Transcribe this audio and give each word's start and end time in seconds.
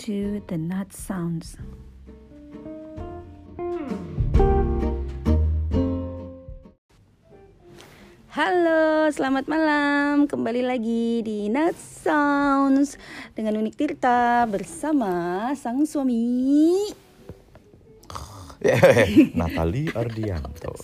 to 0.00 0.40
the 0.48 0.56
Nut 0.56 0.96
Sounds. 0.96 1.60
Halo, 8.32 9.12
selamat 9.12 9.44
malam. 9.44 10.24
Kembali 10.24 10.64
lagi 10.64 11.20
di 11.20 11.52
Nut 11.52 11.76
Sounds 11.76 12.96
dengan 13.36 13.60
Unik 13.60 13.76
Tirta 13.76 14.48
bersama 14.48 15.52
sang 15.52 15.84
suami. 15.84 16.88
Natali 19.36 19.92
Ardianto. 19.92 20.80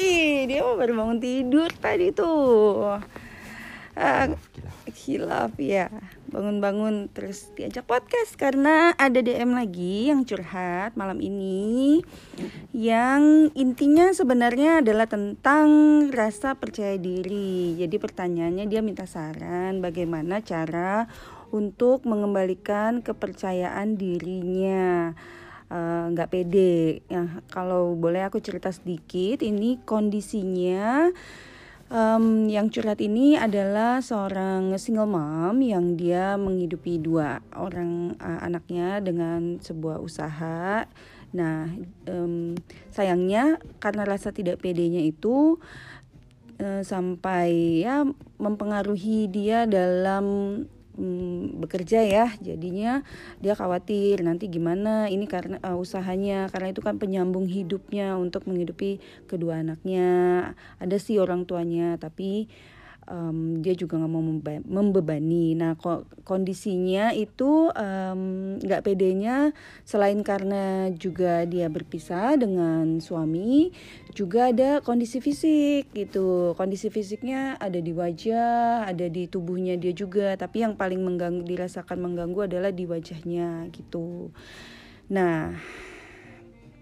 Ih, 0.00 0.48
dia 0.48 0.64
mau 0.64 0.80
baru 0.80 0.96
bangun 0.96 1.20
tidur 1.20 1.68
tadi 1.76 2.08
tuh. 2.08 2.96
Ah, 3.92 4.32
hilaf 4.88 5.52
ya 5.60 5.92
bangun-bangun 6.30 7.10
terus 7.10 7.50
diajak 7.58 7.84
podcast 7.84 8.38
karena 8.38 8.94
ada 8.94 9.18
DM 9.18 9.52
lagi 9.52 10.08
yang 10.08 10.22
curhat 10.22 10.94
malam 10.94 11.18
ini 11.18 12.00
yang 12.70 13.50
intinya 13.58 14.14
sebenarnya 14.14 14.80
adalah 14.80 15.10
tentang 15.10 15.68
rasa 16.14 16.54
percaya 16.54 16.94
diri. 16.96 17.74
Jadi 17.74 17.96
pertanyaannya 17.98 18.70
dia 18.70 18.80
minta 18.80 19.04
saran 19.10 19.82
bagaimana 19.82 20.38
cara 20.40 21.10
untuk 21.50 22.06
mengembalikan 22.06 23.02
kepercayaan 23.02 23.98
dirinya. 23.98 25.12
Eh, 25.70 26.04
nggak 26.14 26.28
uh, 26.28 26.32
pede. 26.32 27.06
Ya 27.06 27.42
kalau 27.50 27.94
boleh 27.94 28.26
aku 28.26 28.42
cerita 28.42 28.74
sedikit 28.74 29.42
ini 29.42 29.78
kondisinya 29.82 31.10
Um, 31.90 32.46
yang 32.46 32.70
curhat 32.70 33.02
ini 33.02 33.34
adalah 33.34 33.98
seorang 33.98 34.78
single 34.78 35.10
mom 35.10 35.58
yang 35.58 35.98
dia 35.98 36.38
menghidupi 36.38 37.02
dua 37.02 37.42
orang 37.58 38.14
uh, 38.22 38.46
anaknya 38.46 39.02
dengan 39.02 39.58
sebuah 39.58 39.98
usaha. 39.98 40.86
Nah, 41.34 41.66
um, 42.06 42.54
sayangnya 42.94 43.58
karena 43.82 44.06
rasa 44.06 44.30
tidak 44.30 44.62
pedenya 44.62 45.02
itu 45.02 45.58
uh, 46.62 46.82
sampai 46.86 47.82
ya 47.82 48.06
mempengaruhi 48.38 49.26
dia 49.26 49.66
dalam 49.66 50.26
hmm, 51.00 51.64
bekerja 51.64 52.04
ya 52.04 52.26
jadinya 52.44 53.00
dia 53.40 53.56
khawatir 53.56 54.20
nanti 54.20 54.52
gimana 54.52 55.08
ini 55.08 55.24
karena 55.24 55.56
uh, 55.64 55.80
usahanya 55.80 56.52
karena 56.52 56.76
itu 56.76 56.84
kan 56.84 57.00
penyambung 57.00 57.48
hidupnya 57.48 58.20
untuk 58.20 58.44
menghidupi 58.44 59.00
kedua 59.24 59.64
anaknya. 59.64 60.52
Ada 60.76 61.00
sih 61.00 61.16
orang 61.16 61.48
tuanya 61.48 61.96
tapi 61.96 62.52
um, 63.10 63.58
dia 63.58 63.74
juga 63.74 63.98
nggak 63.98 64.12
mau 64.12 64.22
membebani. 64.64 65.58
Nah 65.58 65.74
ko 65.74 66.06
kondisinya 66.22 67.10
itu 67.10 67.68
nggak 68.62 68.80
um, 68.80 68.86
pedenya 68.86 69.50
selain 69.82 70.22
karena 70.22 70.94
juga 70.94 71.42
dia 71.44 71.66
berpisah 71.66 72.38
dengan 72.38 73.02
suami, 73.02 73.74
juga 74.14 74.54
ada 74.54 74.78
kondisi 74.80 75.18
fisik 75.18 75.90
gitu. 75.92 76.54
Kondisi 76.54 76.88
fisiknya 76.88 77.58
ada 77.58 77.82
di 77.82 77.90
wajah, 77.90 78.86
ada 78.86 79.06
di 79.10 79.26
tubuhnya 79.26 79.74
dia 79.74 79.90
juga. 79.90 80.38
Tapi 80.38 80.62
yang 80.62 80.78
paling 80.78 81.02
mengganggu 81.02 81.42
dirasakan 81.42 81.98
mengganggu 81.98 82.46
adalah 82.46 82.70
di 82.70 82.86
wajahnya 82.86 83.66
gitu. 83.74 84.30
Nah 85.10 85.58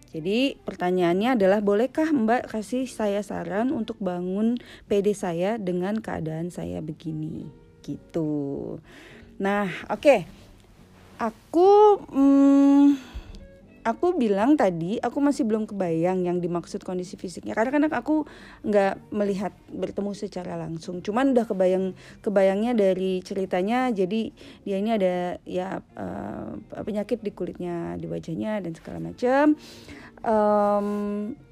jadi 0.09 0.57
pertanyaannya 0.65 1.37
adalah 1.37 1.61
bolehkah 1.61 2.09
Mbak 2.09 2.49
kasih 2.49 2.89
saya 2.89 3.21
saran 3.21 3.77
untuk 3.77 4.01
bangun 4.01 4.57
PD 4.89 5.13
saya 5.13 5.61
dengan 5.61 6.01
keadaan 6.01 6.49
saya 6.49 6.81
begini 6.81 7.45
gitu. 7.85 8.81
Nah 9.37 9.69
oke 9.93 10.01
okay. 10.01 10.21
aku 11.21 12.01
hmm, 12.09 12.97
aku 13.89 14.21
bilang 14.21 14.61
tadi 14.61 15.01
aku 15.01 15.17
masih 15.25 15.49
belum 15.49 15.65
kebayang 15.65 16.29
yang 16.29 16.45
dimaksud 16.45 16.85
kondisi 16.85 17.17
fisiknya. 17.17 17.57
Karena 17.57 17.73
kan 17.73 17.83
aku 17.89 18.29
nggak 18.69 19.09
melihat 19.09 19.57
bertemu 19.73 20.13
secara 20.13 20.61
langsung. 20.61 21.01
Cuman 21.01 21.33
udah 21.33 21.49
kebayang 21.49 21.97
kebayangnya 22.21 22.77
dari 22.77 23.25
ceritanya 23.25 23.89
jadi 23.89 24.29
dia 24.69 24.77
ini 24.77 24.91
ada 24.93 25.41
ya 25.49 25.81
uh, 25.97 26.61
penyakit 26.85 27.25
di 27.25 27.33
kulitnya 27.33 27.97
di 27.97 28.05
wajahnya 28.05 28.61
dan 28.61 28.77
segala 28.77 29.01
macam 29.01 29.57
um, 30.23 30.89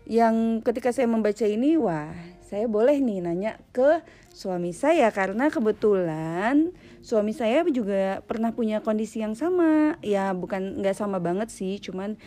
yang 0.07 0.63
ketika 0.63 0.91
saya 0.95 1.11
membaca 1.11 1.45
ini 1.47 1.75
wah 1.79 2.11
saya 2.47 2.71
boleh 2.71 3.03
nih 3.03 3.19
nanya 3.27 3.59
ke 3.75 4.03
suami 4.37 4.77
saya 4.77 5.09
karena 5.17 5.49
kebetulan 5.49 6.77
suami 7.01 7.33
saya 7.33 7.65
juga 7.73 8.21
pernah 8.29 8.53
punya 8.53 8.85
kondisi 8.85 9.25
yang 9.25 9.33
sama. 9.33 9.97
Ya 10.05 10.37
bukan 10.37 10.85
nggak 10.85 10.93
sama 10.93 11.17
banget 11.17 11.49
sih 11.49 11.81
cuman 11.81 12.21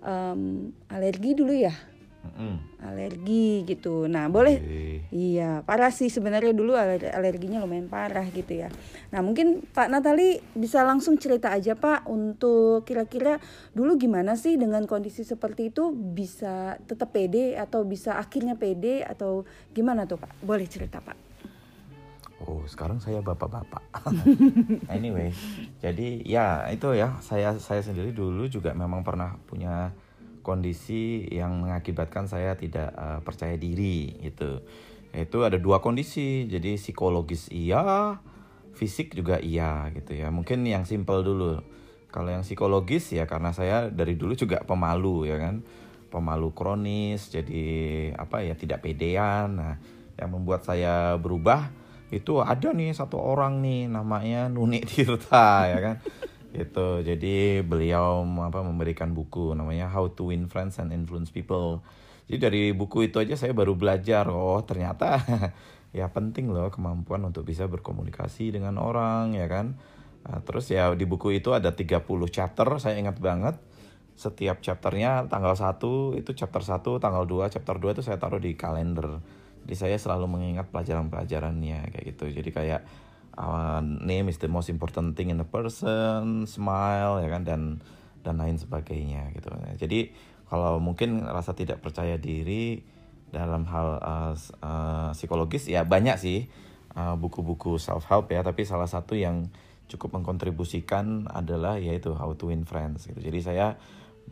um, 0.00 0.72
alergi 0.88 1.36
dulu 1.36 1.52
ya. 1.52 1.76
Mm. 2.20 2.84
alergi 2.84 3.64
gitu. 3.64 4.04
Nah 4.04 4.28
boleh. 4.28 4.60
Iya 5.08 5.64
parah 5.64 5.88
sih 5.88 6.12
sebenarnya 6.12 6.52
dulu 6.52 6.76
aler 6.76 7.08
alerginya 7.16 7.64
lumayan 7.64 7.88
parah 7.88 8.28
gitu 8.28 8.60
ya. 8.60 8.68
Nah 9.08 9.24
mungkin 9.24 9.64
Pak 9.64 9.88
Natali 9.88 10.36
bisa 10.52 10.84
langsung 10.84 11.16
cerita 11.16 11.48
aja 11.48 11.72
Pak 11.80 12.04
untuk 12.12 12.84
kira-kira 12.84 13.40
dulu 13.72 13.96
gimana 13.96 14.36
sih 14.36 14.60
dengan 14.60 14.84
kondisi 14.84 15.24
seperti 15.24 15.72
itu? 15.72 15.96
Bisa 15.96 16.76
tetap 16.84 17.08
pede 17.16 17.56
atau 17.56 17.88
bisa 17.88 18.20
akhirnya 18.20 18.52
pede 18.52 19.00
atau 19.00 19.48
gimana 19.72 20.04
tuh 20.04 20.20
Pak? 20.20 20.44
Boleh 20.44 20.68
cerita 20.68 21.00
Pak 21.00 21.29
Oh, 22.40 22.64
sekarang 22.64 23.04
saya 23.04 23.20
bapak-bapak. 23.20 23.84
anyway, 24.96 25.28
jadi 25.84 26.24
ya 26.24 26.64
itu 26.72 26.96
ya 26.96 27.20
saya 27.20 27.52
saya 27.60 27.84
sendiri 27.84 28.16
dulu 28.16 28.48
juga 28.48 28.72
memang 28.72 29.04
pernah 29.04 29.36
punya 29.44 29.92
kondisi 30.40 31.28
yang 31.28 31.60
mengakibatkan 31.60 32.24
saya 32.24 32.56
tidak 32.56 32.96
uh, 32.96 33.20
percaya 33.20 33.60
diri 33.60 34.16
gitu. 34.24 34.64
Itu 35.12 35.44
ada 35.44 35.60
dua 35.60 35.84
kondisi. 35.84 36.48
Jadi 36.48 36.80
psikologis 36.80 37.52
iya, 37.52 38.16
fisik 38.72 39.12
juga 39.12 39.36
iya 39.36 39.92
gitu 39.92 40.16
ya. 40.16 40.32
Mungkin 40.32 40.64
yang 40.64 40.88
simple 40.88 41.20
dulu. 41.20 41.60
Kalau 42.08 42.32
yang 42.32 42.42
psikologis 42.42 43.12
ya 43.12 43.28
karena 43.28 43.52
saya 43.52 43.92
dari 43.92 44.16
dulu 44.16 44.32
juga 44.32 44.64
pemalu 44.64 45.28
ya 45.28 45.36
kan. 45.36 45.60
Pemalu 46.10 46.50
kronis, 46.56 47.30
jadi 47.30 47.62
apa 48.16 48.42
ya 48.42 48.56
tidak 48.58 48.82
pedean. 48.82 49.60
Nah, 49.60 49.78
yang 50.18 50.34
membuat 50.34 50.66
saya 50.66 51.14
berubah 51.20 51.79
itu 52.10 52.42
ada 52.42 52.74
nih 52.74 52.90
satu 52.90 53.22
orang 53.22 53.62
nih 53.62 53.86
namanya 53.86 54.50
Nuni 54.50 54.82
Tirta 54.82 55.70
ya 55.70 55.78
kan? 55.78 55.96
Itu 56.50 57.06
jadi 57.06 57.62
beliau 57.62 58.26
apa 58.42 58.66
memberikan 58.66 59.14
buku 59.14 59.54
namanya 59.54 59.86
How 59.86 60.10
to 60.18 60.34
Win 60.34 60.50
Friends 60.50 60.82
and 60.82 60.90
Influence 60.90 61.30
People. 61.30 61.86
Jadi 62.26 62.38
dari 62.38 62.62
buku 62.74 63.06
itu 63.06 63.22
aja 63.22 63.38
saya 63.38 63.54
baru 63.54 63.78
belajar 63.78 64.26
oh 64.30 64.58
ternyata 64.66 65.22
ya 65.98 66.10
penting 66.10 66.50
loh 66.50 66.70
kemampuan 66.70 67.22
untuk 67.26 67.46
bisa 67.46 67.70
berkomunikasi 67.70 68.50
dengan 68.50 68.82
orang 68.82 69.38
ya 69.38 69.46
kan? 69.46 69.78
Nah, 70.26 70.42
terus 70.42 70.66
ya 70.68 70.90
di 70.98 71.06
buku 71.06 71.38
itu 71.38 71.54
ada 71.54 71.72
30 71.72 72.02
chapter 72.26 72.66
saya 72.82 72.98
ingat 72.98 73.22
banget. 73.22 73.54
Setiap 74.18 74.60
chapternya 74.60 75.30
tanggal 75.30 75.54
1 75.54 76.18
itu 76.18 76.30
chapter 76.34 76.60
1 76.60 76.98
tanggal 76.98 77.24
2 77.24 77.54
chapter 77.54 77.78
2 77.78 77.94
itu 77.94 78.02
saya 78.02 78.18
taruh 78.18 78.42
di 78.42 78.52
kalender 78.58 79.22
jadi 79.64 79.74
saya 79.76 79.96
selalu 80.00 80.26
mengingat 80.26 80.72
pelajaran-pelajarannya 80.72 81.92
kayak 81.92 82.04
gitu. 82.16 82.32
Jadi 82.32 82.50
kayak 82.50 82.80
uh, 83.36 83.80
name 83.82 84.32
is 84.32 84.40
the 84.40 84.48
most 84.48 84.72
important 84.72 85.14
thing 85.14 85.30
in 85.30 85.38
a 85.38 85.48
person 85.48 86.48
smile 86.48 87.20
ya 87.20 87.28
kan 87.30 87.42
dan 87.44 87.62
dan 88.20 88.36
lain 88.40 88.56
sebagainya 88.56 89.32
gitu. 89.36 89.48
Jadi 89.80 90.12
kalau 90.50 90.82
mungkin 90.82 91.22
rasa 91.22 91.54
tidak 91.54 91.78
percaya 91.80 92.18
diri 92.18 92.82
dalam 93.30 93.62
hal 93.70 93.88
uh, 94.02 94.34
uh, 94.60 95.10
psikologis 95.14 95.70
ya 95.70 95.86
banyak 95.86 96.18
sih 96.18 96.50
uh, 96.98 97.14
buku-buku 97.14 97.78
uh, 97.78 97.80
self 97.80 98.10
help 98.10 98.28
ya. 98.34 98.42
Tapi 98.42 98.66
salah 98.66 98.90
satu 98.90 99.14
yang 99.14 99.48
cukup 99.90 100.18
mengkontribusikan 100.18 101.30
adalah 101.30 101.78
yaitu 101.78 102.14
How 102.14 102.34
to 102.34 102.50
Win 102.50 102.66
Friends 102.66 103.06
gitu. 103.06 103.18
Jadi 103.18 103.38
saya 103.42 103.78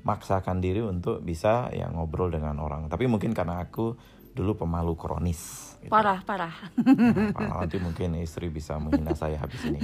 maksakan 0.06 0.62
diri 0.62 0.78
untuk 0.78 1.22
bisa 1.22 1.70
ya 1.74 1.90
ngobrol 1.90 2.30
dengan 2.30 2.58
orang. 2.62 2.86
Tapi 2.86 3.10
mungkin 3.10 3.34
karena 3.34 3.62
aku 3.62 3.98
dulu 4.38 4.54
pemalu 4.54 4.94
kronis. 4.94 5.74
Gitu. 5.82 5.90
Parah, 5.90 6.22
parah. 6.22 6.54
Nah, 6.78 7.66
nanti 7.66 7.82
mungkin 7.82 8.14
istri 8.22 8.46
bisa 8.50 8.78
menghina 8.78 9.18
saya 9.18 9.42
habis 9.42 9.58
ini. 9.66 9.82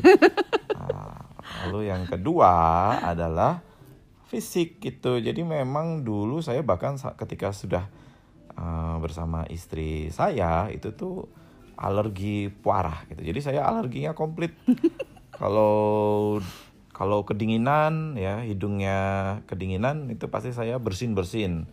Nah, 0.75 1.19
lalu 1.67 1.91
yang 1.91 2.07
kedua 2.07 2.55
adalah 3.03 3.63
fisik 4.31 4.79
gitu. 4.79 5.19
Jadi 5.19 5.43
memang 5.43 6.07
dulu 6.07 6.39
saya 6.39 6.63
bahkan 6.63 6.95
ketika 7.19 7.51
sudah 7.51 7.91
uh, 8.55 8.97
bersama 9.03 9.47
istri 9.51 10.11
saya 10.15 10.71
itu 10.71 10.95
tuh 10.95 11.27
alergi 11.75 12.51
parah 12.51 13.07
gitu. 13.11 13.27
Jadi 13.27 13.41
saya 13.43 13.67
alerginya 13.67 14.15
komplit. 14.15 14.55
Kalau 15.35 16.39
kalau 16.95 17.27
kedinginan 17.27 18.15
ya 18.15 18.47
hidungnya 18.47 18.99
kedinginan 19.51 20.07
itu 20.15 20.31
pasti 20.31 20.55
saya 20.55 20.79
bersin 20.79 21.19
bersin 21.19 21.67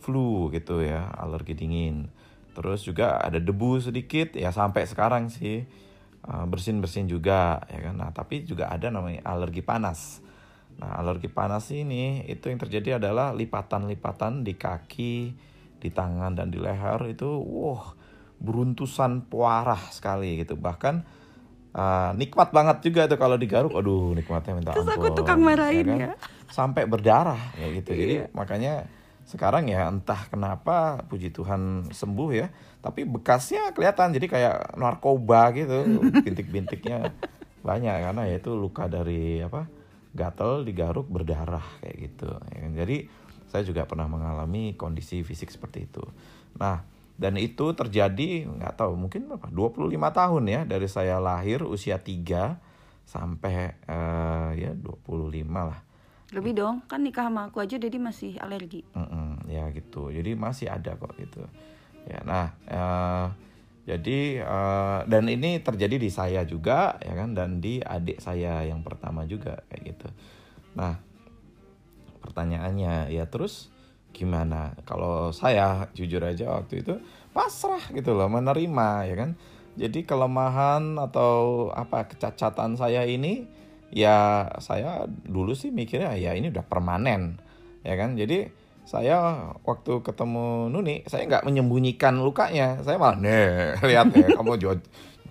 flu 0.00 0.48
gitu 0.48 0.80
ya 0.80 1.12
alergi 1.20 1.52
dingin 1.52 2.08
terus 2.52 2.84
juga 2.84 3.16
ada 3.20 3.40
debu 3.40 3.80
sedikit 3.80 4.36
ya 4.36 4.52
sampai 4.52 4.84
sekarang 4.84 5.32
sih 5.32 5.64
uh, 6.28 6.44
bersin-bersin 6.46 7.08
juga 7.08 7.64
ya 7.68 7.90
kan. 7.90 7.94
Nah, 7.98 8.10
tapi 8.12 8.44
juga 8.44 8.68
ada 8.68 8.92
namanya 8.92 9.24
alergi 9.26 9.64
panas. 9.64 10.20
Nah, 10.78 10.98
alergi 11.00 11.28
panas 11.28 11.68
ini 11.72 12.24
itu 12.28 12.48
yang 12.48 12.60
terjadi 12.60 12.96
adalah 12.96 13.32
lipatan-lipatan 13.36 14.44
di 14.44 14.54
kaki, 14.56 15.16
di 15.80 15.88
tangan 15.92 16.36
dan 16.36 16.48
di 16.48 16.58
leher 16.60 17.00
itu 17.10 17.28
wah 17.28 17.92
beruntusan 18.42 19.28
parah 19.28 19.80
sekali 19.90 20.40
gitu. 20.40 20.56
Bahkan 20.58 21.24
Uh, 21.72 22.12
nikmat 22.20 22.52
banget 22.52 22.84
juga 22.84 23.08
tuh 23.08 23.16
kalau 23.16 23.40
digaruk, 23.40 23.72
aduh 23.72 24.12
nikmatnya 24.12 24.52
minta 24.52 24.76
Terus 24.76 24.92
ampun. 24.92 25.08
aku 25.08 25.24
tukang 25.24 25.40
marahin 25.40 25.88
ya, 25.88 25.96
kan? 25.96 26.08
ya. 26.12 26.16
Sampai 26.52 26.84
berdarah 26.84 27.40
ya 27.56 27.72
gitu. 27.72 27.96
Jadi 27.96 28.14
iya. 28.20 28.28
makanya 28.36 28.92
sekarang 29.28 29.70
ya 29.70 29.88
entah 29.88 30.28
kenapa 30.28 31.06
puji 31.06 31.30
Tuhan 31.30 31.92
sembuh 31.94 32.30
ya, 32.34 32.50
tapi 32.82 33.06
bekasnya 33.06 33.72
kelihatan 33.72 34.14
jadi 34.14 34.26
kayak 34.28 34.56
narkoba 34.76 35.54
gitu, 35.56 35.86
bintik-bintiknya 36.26 37.14
banyak 37.62 37.96
karena 38.10 38.22
ya 38.26 38.36
itu 38.42 38.52
luka 38.58 38.90
dari 38.90 39.40
apa? 39.42 39.82
gatel 40.12 40.68
digaruk 40.68 41.08
berdarah 41.08 41.64
kayak 41.80 41.96
gitu. 41.96 42.28
Ya. 42.52 42.58
Kan. 42.60 42.72
Jadi 42.76 42.96
saya 43.48 43.62
juga 43.64 43.88
pernah 43.88 44.04
mengalami 44.08 44.76
kondisi 44.76 45.24
fisik 45.24 45.48
seperti 45.48 45.88
itu. 45.88 46.04
Nah, 46.60 46.84
dan 47.16 47.36
itu 47.40 47.72
terjadi 47.72 48.48
nggak 48.48 48.76
tahu 48.80 48.92
mungkin 48.96 49.28
berapa 49.28 49.48
25 49.48 49.88
tahun 49.92 50.44
ya 50.48 50.60
dari 50.68 50.88
saya 50.88 51.16
lahir 51.20 51.64
usia 51.64 52.00
3 52.00 52.60
sampai 53.04 53.76
uh, 53.88 54.56
ya 54.56 54.72
25 54.72 55.48
lah 55.52 55.80
lebih 56.32 56.56
dong 56.56 56.80
kan 56.88 57.04
nikah 57.04 57.28
sama 57.28 57.52
aku 57.52 57.60
aja 57.60 57.76
jadi 57.76 57.96
masih 58.00 58.40
alergi. 58.40 58.82
Mm 58.96 59.06
-mm, 59.06 59.28
ya 59.52 59.64
gitu. 59.70 60.08
Jadi 60.08 60.32
masih 60.32 60.72
ada 60.72 60.96
kok 60.96 61.12
gitu. 61.20 61.44
Ya 62.08 62.18
nah 62.24 62.56
uh, 62.66 63.26
jadi 63.82 64.42
uh, 64.42 65.00
dan 65.06 65.26
ini 65.26 65.58
terjadi 65.58 65.98
di 65.98 66.10
saya 66.10 66.42
juga 66.46 66.98
ya 67.02 67.14
kan 67.14 67.34
dan 67.34 67.58
di 67.58 67.82
adik 67.82 68.18
saya 68.18 68.62
yang 68.66 68.80
pertama 68.80 69.28
juga 69.28 69.62
kayak 69.70 69.82
gitu. 69.94 70.08
Nah 70.78 70.98
pertanyaannya 72.24 73.12
ya 73.12 73.28
terus 73.28 73.68
gimana? 74.14 74.78
Kalau 74.88 75.34
saya 75.36 75.90
jujur 75.92 76.22
aja 76.22 76.48
waktu 76.54 76.80
itu 76.86 76.94
pasrah 77.36 77.82
gitu 77.92 78.16
loh 78.16 78.30
menerima 78.30 78.88
ya 79.10 79.14
kan. 79.18 79.30
Jadi 79.72 80.04
kelemahan 80.04 81.00
atau 81.00 81.68
apa 81.72 82.04
kecacatan 82.04 82.76
saya 82.76 83.08
ini 83.08 83.48
ya 83.92 84.48
saya 84.58 85.04
dulu 85.06 85.52
sih 85.52 85.68
mikirnya 85.68 86.16
ya 86.16 86.32
ini 86.32 86.48
udah 86.48 86.64
permanen. 86.64 87.38
Ya 87.84 87.94
kan? 87.94 88.16
Jadi 88.16 88.48
saya 88.82 89.48
waktu 89.62 90.02
ketemu 90.02 90.72
Nuni 90.72 91.06
saya 91.06 91.28
nggak 91.28 91.46
menyembunyikan 91.46 92.18
lukanya. 92.18 92.80
Saya 92.82 92.96
malah 92.98 93.20
nih 93.20 93.78
lihat 93.84 94.10
ya 94.16 94.26
kamu 94.40 94.52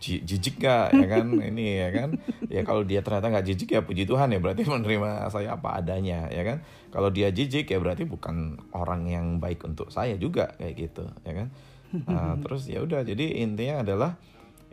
jijik 0.01 0.61
gak 0.61 0.97
ya 0.97 1.07
kan? 1.09 1.25
Ini 1.29 1.65
ya 1.77 1.89
kan? 1.93 2.09
Ya 2.49 2.61
kalau 2.65 2.81
dia 2.81 3.05
ternyata 3.05 3.29
nggak 3.29 3.45
jijik 3.53 3.69
ya 3.77 3.81
puji 3.85 4.09
Tuhan 4.09 4.33
ya 4.33 4.41
berarti 4.41 4.65
menerima 4.71 5.29
saya 5.29 5.57
apa 5.57 5.77
adanya 5.77 6.29
ya 6.29 6.41
kan? 6.41 6.65
Kalau 6.89 7.13
dia 7.13 7.29
jijik 7.29 7.69
ya 7.69 7.77
berarti 7.77 8.09
bukan 8.09 8.57
orang 8.73 9.05
yang 9.09 9.25
baik 9.37 9.61
untuk 9.65 9.93
saya 9.93 10.17
juga 10.17 10.53
kayak 10.57 10.75
gitu 10.77 11.05
ya 11.25 11.33
kan? 11.45 11.49
Nah, 11.91 12.39
terus 12.39 12.71
ya 12.71 12.79
udah 12.79 13.03
jadi 13.03 13.43
intinya 13.43 13.83
adalah 13.83 14.15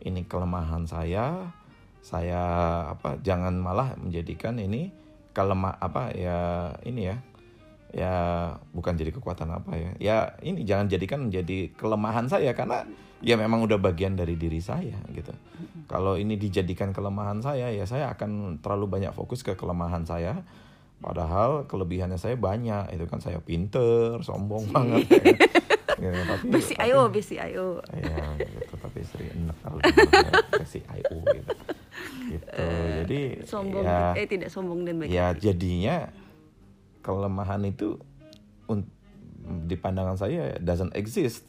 ini 0.06 0.22
kelemahan 0.22 0.86
saya 0.86 1.50
saya 2.02 2.42
apa 2.94 3.18
jangan 3.20 3.58
malah 3.58 3.94
menjadikan 3.98 4.56
ini 4.56 4.90
kelemah 5.34 5.76
apa 5.78 6.14
ya 6.14 6.38
ini 6.86 7.10
ya 7.10 7.16
ya 7.88 8.14
bukan 8.76 9.00
jadi 9.00 9.10
kekuatan 9.16 9.48
apa 9.48 9.72
ya 9.76 9.90
ya 9.96 10.16
ini 10.44 10.62
jangan 10.68 10.92
jadikan 10.92 11.28
menjadi 11.28 11.72
kelemahan 11.72 12.28
saya 12.28 12.52
karena 12.52 12.84
ya 13.18 13.34
memang 13.34 13.66
udah 13.66 13.78
bagian 13.82 14.14
dari 14.14 14.38
diri 14.38 14.62
saya 14.62 14.98
gitu. 15.10 15.34
Kalau 15.90 16.14
ini 16.14 16.38
dijadikan 16.38 16.94
kelemahan 16.94 17.42
saya 17.42 17.72
ya 17.72 17.84
saya 17.88 18.14
akan 18.14 18.62
terlalu 18.62 18.86
banyak 18.98 19.12
fokus 19.14 19.42
ke 19.42 19.58
kelemahan 19.58 20.06
saya. 20.06 20.42
Padahal 20.98 21.70
kelebihannya 21.70 22.18
saya 22.18 22.34
banyak, 22.34 22.90
itu 22.90 23.06
kan 23.06 23.22
saya 23.22 23.38
pinter, 23.38 24.18
sombong 24.18 24.66
banget. 24.74 25.06
Ya. 25.06 25.30
gitu, 25.94 26.22
tapi, 26.34 26.44
besi 26.50 26.74
ayo, 26.74 27.06
besi 27.06 27.38
ayo. 27.38 27.78
Ya 27.94 28.34
gitu, 28.34 28.74
tapi 28.82 29.06
sering 29.06 29.30
enak 29.30 29.56
kalau 29.62 29.78
gitu, 29.78 30.10
besi 30.58 30.82
ayo 30.90 31.22
gitu. 31.22 31.50
Gitu. 32.28 32.44
Uh, 32.52 33.04
Jadi 33.04 33.20
sombong 33.44 33.84
ya, 33.84 34.12
eh 34.16 34.26
tidak 34.28 34.48
sombong 34.52 34.84
dan 34.84 35.00
baik. 35.00 35.08
Ya 35.08 35.32
jadinya 35.32 36.12
kelemahan 37.00 37.64
itu 37.64 37.96
di 39.48 39.76
pandangan 39.80 40.20
saya 40.20 40.60
doesn't 40.60 40.92
exist 40.92 41.48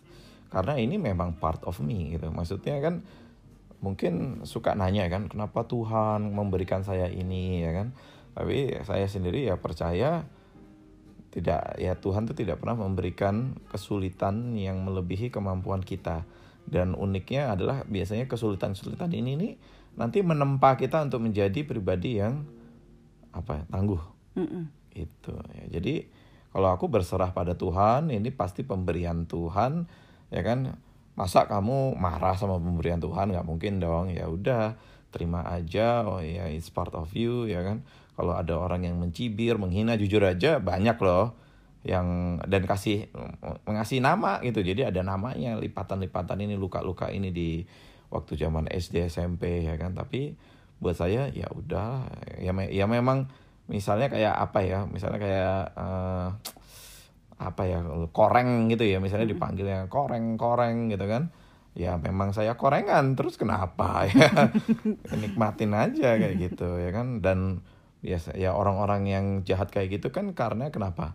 karena 0.49 0.79
ini 0.79 0.95
memang 0.95 1.35
part 1.37 1.61
of 1.67 1.77
me 1.83 2.15
gitu 2.15 2.31
maksudnya 2.31 2.79
kan 2.79 3.03
mungkin 3.79 4.43
suka 4.43 4.75
nanya 4.75 5.07
kan 5.07 5.27
kenapa 5.27 5.67
Tuhan 5.67 6.31
memberikan 6.31 6.83
saya 6.83 7.07
ini 7.07 7.63
ya 7.63 7.71
kan 7.75 7.87
tapi 8.33 8.75
saya 8.87 9.05
sendiri 9.05 9.47
ya 9.51 9.59
percaya 9.59 10.25
tidak 11.29 11.77
ya 11.77 11.93
Tuhan 11.93 12.25
itu 12.25 12.33
tidak 12.33 12.63
pernah 12.63 12.81
memberikan 12.81 13.61
kesulitan 13.69 14.57
yang 14.57 14.81
melebihi 14.81 15.29
kemampuan 15.29 15.85
kita 15.85 16.25
dan 16.65 16.97
uniknya 16.97 17.53
adalah 17.53 17.85
biasanya 17.85 18.25
kesulitan-kesulitan 18.25 19.13
ini 19.13 19.31
nih 19.37 19.53
nanti 19.99 20.23
menempa 20.23 20.79
kita 20.79 21.03
untuk 21.03 21.27
menjadi 21.27 21.59
pribadi 21.67 22.23
yang 22.23 22.47
apa 23.35 23.67
tangguh. 23.67 23.99
Mm 24.39 24.47
-mm. 24.47 24.63
itu 24.95 25.35
ya. 25.35 25.65
Jadi 25.79 26.07
kalau 26.49 26.71
aku 26.71 26.87
berserah 26.87 27.35
pada 27.35 27.53
Tuhan 27.59 28.09
ini 28.09 28.31
pasti 28.31 28.63
pemberian 28.63 29.27
Tuhan 29.27 29.85
ya 30.31 30.41
kan? 30.41 30.79
Masa 31.19 31.51
kamu 31.51 31.99
marah 31.99 32.39
sama 32.39 32.55
pemberian 32.57 33.03
Tuhan? 33.03 33.35
Nggak 33.35 33.43
mungkin 33.45 33.83
dong. 33.83 34.07
Ya 34.15 34.31
udah 34.31 34.79
terima 35.11 35.43
aja. 35.51 36.07
Oh 36.07 36.23
ya 36.23 36.47
it's 36.47 36.71
part 36.71 36.95
of 36.95 37.11
you 37.11 37.45
ya 37.45 37.61
kan? 37.61 37.83
Kalau 38.15 38.39
ada 38.39 38.55
orang 38.55 38.87
yang 38.87 38.95
mencibir 38.95 39.59
menghina 39.59 39.99
jujur 39.99 40.23
aja 40.23 40.63
banyak 40.63 40.95
loh 41.03 41.35
yang 41.83 42.39
dan 42.47 42.63
kasih 42.63 43.11
mengasih 43.67 43.99
nama 43.99 44.39
gitu. 44.43 44.63
Jadi 44.63 44.87
ada 44.87 45.03
namanya 45.03 45.59
lipatan-lipatan 45.59 46.39
ini 46.43 46.55
luka-luka 46.55 47.11
ini 47.11 47.31
di 47.35 47.63
waktu 48.09 48.37
zaman 48.37 48.69
SD 48.69 49.09
SMP 49.09 49.65
ya 49.65 49.77
kan? 49.77 49.97
Tapi 49.97 50.33
buat 50.79 50.95
saya 50.95 51.27
ya 51.31 51.49
udah 51.51 52.07
ya 52.39 52.51
ya 52.53 52.85
memang 52.85 53.29
misalnya 53.69 54.09
kayak 54.09 54.35
apa 54.35 54.59
ya? 54.65 54.79
Misalnya 54.89 55.19
kayak 55.21 55.61
uh, 55.77 56.27
apa 57.39 57.63
ya? 57.65 57.79
Koreng 58.11 58.69
gitu 58.73 58.85
ya 58.85 59.01
misalnya 59.01 59.29
dipanggilnya 59.29 59.87
koreng 59.87 60.35
koreng 60.37 60.89
gitu 60.91 61.05
kan? 61.05 61.31
Ya 61.77 61.95
memang 61.95 62.33
saya 62.33 62.57
korengan 62.57 63.13
terus 63.15 63.37
kenapa 63.37 64.03
ya? 64.09 64.51
Nikmatin 65.13 65.73
aja 65.77 66.17
kayak 66.17 66.35
gitu 66.37 66.81
ya 66.81 66.89
kan? 66.91 67.21
Dan 67.21 67.61
biasa 67.99 68.39
ya 68.39 68.55
orang-orang 68.55 69.01
yang 69.11 69.25
jahat 69.43 69.69
kayak 69.69 70.01
gitu 70.01 70.09
kan 70.09 70.33
karena 70.33 70.73
kenapa? 70.73 71.13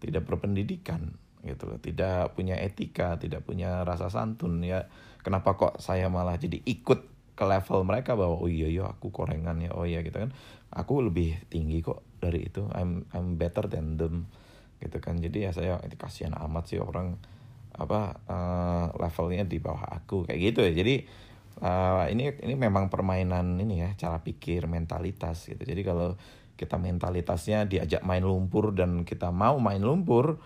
Tidak 0.00 0.24
berpendidikan 0.24 1.16
gitu 1.44 1.64
loh 1.68 1.80
tidak 1.80 2.36
punya 2.36 2.56
etika 2.60 3.16
tidak 3.16 3.44
punya 3.44 3.80
rasa 3.84 4.12
santun 4.12 4.60
ya 4.60 4.84
kenapa 5.20 5.56
kok 5.56 5.80
saya 5.80 6.08
malah 6.08 6.36
jadi 6.36 6.60
ikut 6.64 7.10
ke 7.36 7.44
level 7.48 7.88
mereka 7.88 8.12
bahwa 8.12 8.36
oh 8.36 8.52
iya 8.52 8.68
iya 8.68 8.84
aku 8.84 9.08
korengan 9.08 9.56
ya 9.64 9.72
oh 9.72 9.88
iya 9.88 10.04
gitu 10.04 10.20
kan. 10.20 10.30
Aku 10.70 11.00
lebih 11.00 11.40
tinggi 11.48 11.80
kok 11.80 12.04
dari 12.20 12.46
itu. 12.46 12.68
I'm 12.76 13.08
I'm 13.16 13.40
better 13.40 13.64
than 13.64 13.96
them 13.96 14.28
gitu 14.80 15.00
kan. 15.00 15.16
Jadi 15.18 15.48
ya 15.48 15.50
saya 15.56 15.80
itu 15.80 15.96
kasihan 15.96 16.36
amat 16.36 16.64
sih 16.68 16.80
orang 16.80 17.16
apa 17.80 18.20
uh, 18.28 18.86
levelnya 19.00 19.48
di 19.48 19.56
bawah 19.56 19.88
aku 19.88 20.28
kayak 20.28 20.40
gitu 20.52 20.60
ya. 20.68 20.72
Jadi 20.76 20.94
uh, 21.64 22.04
ini 22.12 22.28
ini 22.44 22.54
memang 22.60 22.92
permainan 22.92 23.56
ini 23.56 23.88
ya 23.88 23.90
cara 23.96 24.20
pikir 24.20 24.68
mentalitas 24.68 25.48
gitu. 25.48 25.64
Jadi 25.64 25.80
kalau 25.80 26.20
kita 26.60 26.76
mentalitasnya 26.76 27.64
diajak 27.64 28.04
main 28.04 28.20
lumpur 28.20 28.76
dan 28.76 29.08
kita 29.08 29.32
mau 29.32 29.56
main 29.56 29.80
lumpur 29.80 30.36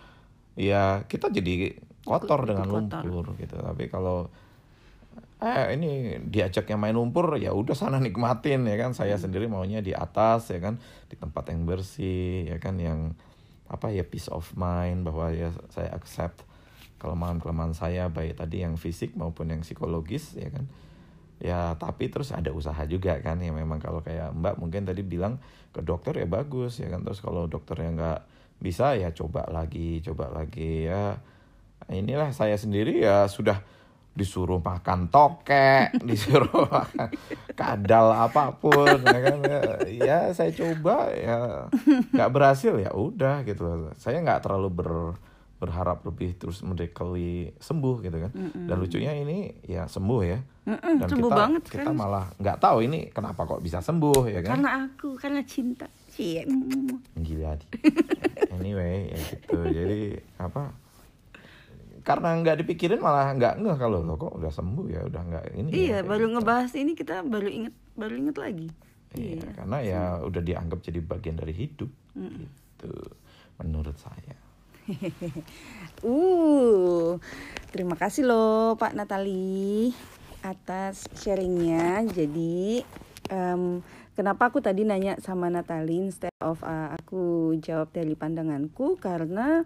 ya 0.55 1.03
kita 1.11 1.27
jadi 1.27 1.75
kotor 2.07 2.47
ikut, 2.47 2.49
dengan 2.55 2.67
ikut 2.71 2.75
lumpur 3.03 3.25
gitu. 3.35 3.59
Tapi 3.59 3.83
kalau 3.91 4.31
eh 5.35 5.75
ini 5.75 6.15
diajaknya 6.31 6.79
main 6.79 6.95
lumpur 6.95 7.35
ya 7.35 7.51
udah 7.51 7.75
sana 7.75 7.99
nikmatin 7.99 8.63
ya 8.63 8.75
kan? 8.79 8.95
Saya 8.95 9.19
hmm. 9.19 9.23
sendiri 9.27 9.45
maunya 9.51 9.83
di 9.83 9.91
atas 9.91 10.47
ya 10.47 10.63
kan? 10.63 10.79
Di 11.11 11.19
tempat 11.19 11.51
yang 11.51 11.67
bersih 11.67 12.47
ya 12.47 12.57
kan? 12.57 12.79
Yang 12.79 13.19
apa 13.67 13.91
ya 13.91 14.07
peace 14.07 14.31
of 14.31 14.47
mind 14.55 15.03
bahwa 15.03 15.33
ya 15.35 15.51
saya 15.73 15.91
accept 15.91 16.45
kelemahan-kelemahan 17.01 17.75
saya 17.75 18.07
baik 18.07 18.39
tadi 18.39 18.63
yang 18.63 18.79
fisik 18.79 19.17
maupun 19.19 19.51
yang 19.51 19.61
psikologis 19.67 20.39
ya 20.39 20.47
kan? 20.47 20.65
Ya 21.43 21.75
tapi 21.75 22.07
terus 22.07 22.31
ada 22.31 22.55
usaha 22.55 22.79
juga 22.87 23.19
kan? 23.19 23.43
Ya 23.43 23.51
memang 23.51 23.83
kalau 23.83 23.99
kayak 23.99 24.31
mbak 24.31 24.55
mungkin 24.55 24.87
tadi 24.87 25.03
bilang 25.03 25.43
ke 25.75 25.83
dokter 25.83 26.15
ya 26.15 26.27
bagus 26.31 26.79
ya 26.79 26.87
kan? 26.87 27.03
Terus 27.03 27.19
kalau 27.19 27.51
dokternya 27.51 27.91
nggak 27.91 28.21
bisa 28.63 28.95
ya 28.95 29.11
coba 29.11 29.51
lagi 29.51 29.99
coba 29.99 30.31
lagi 30.31 30.87
ya. 30.87 31.19
Inilah 31.91 32.31
saya 32.31 32.55
sendiri 32.55 33.03
ya 33.03 33.27
sudah 33.27 33.59
disuruh 34.15 34.63
makan 34.63 35.11
tokek, 35.11 35.91
disuruh 36.07 36.65
makan 36.71 37.11
kadal 37.51 38.15
apa 38.15 38.55
pun, 38.55 38.95
ya 39.03 39.19
kan? 39.21 39.37
Ya 39.91 40.19
saya 40.31 40.55
coba 40.55 41.11
ya 41.11 41.67
nggak 42.09 42.31
berhasil 42.31 42.73
ya 42.79 42.95
udah 42.95 43.43
gitu. 43.43 43.91
Saya 43.99 44.23
nggak 44.23 44.41
terlalu 44.41 44.69
ber 44.71 44.91
berharap 45.55 46.03
lebih 46.03 46.35
terus 46.35 46.59
medically 46.61 47.55
sembuh 47.63 48.03
gitu 48.03 48.17
kan 48.19 48.31
dan 48.67 48.75
lucunya 48.75 49.15
ini 49.15 49.55
ya 49.63 49.87
sembuh 49.87 50.21
ya 50.21 50.39
Mm-mm, 50.67 50.99
dan 50.99 51.07
sembuh 51.07 51.31
kita 51.31 51.39
banget 51.39 51.61
kita 51.71 51.89
kan. 51.89 51.95
malah 51.95 52.25
nggak 52.35 52.57
tahu 52.59 52.77
ini 52.83 53.07
kenapa 53.07 53.47
kok 53.47 53.63
bisa 53.63 53.79
sembuh 53.79 54.35
ya 54.35 54.43
kan 54.43 54.59
Karena 54.59 54.69
aku, 54.83 55.15
karena 55.15 55.41
cinta. 55.47 55.87
Cie. 56.11 56.43
mm. 56.43 57.15
gila 57.23 57.55
anyway 58.51 59.15
ya 59.15 59.19
gitu 59.31 59.57
jadi 59.63 59.99
apa 60.43 60.75
karena 62.05 62.37
nggak 62.37 62.61
dipikirin 62.61 63.01
malah 63.01 63.33
nggak 63.33 63.57
ngeh 63.59 63.77
kalau 63.81 64.05
lo 64.05 64.13
kok 64.15 64.37
udah 64.37 64.53
sembuh 64.53 64.85
ya 64.87 65.01
udah 65.09 65.21
nggak 65.25 65.45
ini 65.57 65.69
ya, 65.69 65.73
Iya, 65.73 65.97
kayak 65.97 66.05
baru 66.05 66.25
gitu. 66.25 66.33
ngebahas 66.37 66.71
ini 66.77 66.91
kita 66.93 67.15
baru 67.25 67.47
inget, 67.49 67.73
baru 67.97 68.13
inget 68.13 68.37
lagi. 68.37 68.67
Iya, 69.17 69.41
Iya. 69.41 69.49
karena 69.57 69.77
ya 69.81 70.01
udah 70.21 70.41
dianggap 70.43 70.79
jadi 70.79 70.99
bagian 71.01 71.35
dari 71.35 71.53
hidup 71.55 71.89
gitu 72.13 72.93
menurut 73.57 73.97
saya 73.97 74.35
Uh, 76.05 77.17
terima 77.73 77.97
kasih 77.97 78.29
loh 78.29 78.77
Pak 78.77 78.93
Natali 78.93 79.89
atas 80.45 81.09
sharingnya. 81.17 82.05
Jadi 82.05 82.85
em, 83.33 83.81
kenapa 84.13 84.53
aku 84.53 84.61
tadi 84.61 84.85
nanya 84.85 85.17
sama 85.17 85.49
Natali 85.49 86.05
instead 86.05 86.29
of 86.37 86.61
uh, 86.61 86.93
aku 86.93 87.55
jawab 87.57 87.89
dari 87.89 88.13
pandanganku 88.13 89.01
karena 89.01 89.65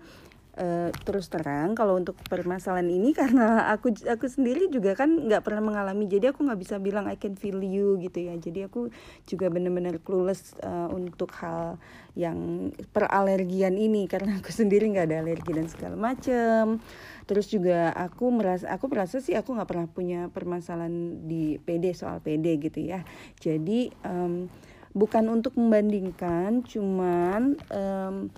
eh, 0.60 0.90
terus 1.08 1.32
terang 1.32 1.72
kalau 1.74 1.96
untuk 1.96 2.20
permasalahan 2.28 2.92
ini 2.92 3.16
karena 3.20 3.72
aku 3.72 3.96
aku 4.04 4.28
sendiri 4.28 4.68
juga 4.68 4.94
kan 4.94 5.08
nggak 5.26 5.42
pernah 5.42 5.64
mengalami 5.64 6.06
jadi 6.12 6.36
aku 6.36 6.44
nggak 6.44 6.60
bisa 6.60 6.76
bilang 6.78 7.08
I 7.08 7.16
can 7.16 7.40
feel 7.40 7.64
you 7.64 7.96
gitu 8.04 8.28
ya. 8.28 8.36
Jadi 8.36 8.68
aku 8.68 8.92
juga 9.24 9.48
benar-benar 9.48 10.04
clueless 10.04 10.54
eh, 10.60 10.90
untuk 10.92 11.32
hal 11.40 11.80
yang 12.20 12.70
peralergian 12.92 13.80
ini 13.80 14.06
karena 14.12 14.44
aku 14.44 14.52
sendiri 14.52 14.92
nggak 14.92 15.08
ada 15.08 15.18
alergi 15.24 15.52
dan 15.56 15.68
segala 15.72 15.96
macem. 15.96 16.84
Terus 17.24 17.48
juga 17.48 17.96
aku 17.96 18.28
merasa 18.34 18.68
aku 18.68 18.86
merasa 18.92 19.24
sih 19.24 19.38
aku 19.38 19.56
nggak 19.56 19.70
pernah 19.70 19.88
punya 19.88 20.22
permasalahan 20.34 21.24
di 21.30 21.56
PD 21.62 21.96
soal 21.96 22.20
PD 22.20 22.60
gitu 22.60 22.84
ya. 22.84 23.06
Jadi 23.40 23.94
em, 24.04 24.52
bukan 24.98 25.30
untuk 25.30 25.54
membandingkan 25.54 26.66
cuman 26.66 27.54
em, 27.70 28.34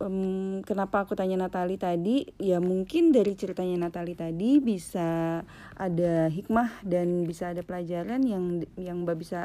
Em, 0.00 0.64
kenapa 0.64 1.04
aku 1.04 1.12
tanya 1.12 1.36
Natali 1.36 1.76
tadi? 1.76 2.24
Ya 2.40 2.56
mungkin 2.56 3.12
dari 3.12 3.36
ceritanya 3.36 3.76
Natali 3.88 4.16
tadi 4.16 4.56
bisa 4.56 5.44
ada 5.76 6.32
hikmah 6.32 6.80
dan 6.88 7.28
bisa 7.28 7.52
ada 7.52 7.60
pelajaran 7.60 8.24
yang 8.24 8.64
yang 8.80 9.04
mbak 9.04 9.20
bisa 9.20 9.44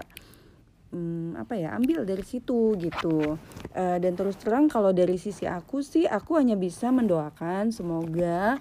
em, 0.96 1.36
apa 1.36 1.60
ya 1.60 1.76
ambil 1.76 2.08
dari 2.08 2.24
situ 2.24 2.72
gitu. 2.80 3.36
Eh, 3.76 3.98
dan 4.00 4.16
terus 4.16 4.40
terang 4.40 4.72
kalau 4.72 4.96
dari 4.96 5.20
sisi 5.20 5.44
aku 5.44 5.84
sih 5.84 6.08
aku 6.08 6.40
hanya 6.40 6.56
bisa 6.56 6.88
mendoakan 6.88 7.76
semoga 7.76 8.56